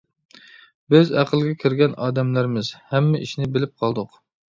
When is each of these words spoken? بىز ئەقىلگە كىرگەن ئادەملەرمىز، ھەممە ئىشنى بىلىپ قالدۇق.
بىز 0.93 1.11
ئەقىلگە 1.23 1.51
كىرگەن 1.63 1.93
ئادەملەرمىز، 2.05 2.71
ھەممە 2.95 3.21
ئىشنى 3.27 3.49
بىلىپ 3.59 3.75
قالدۇق. 3.85 4.19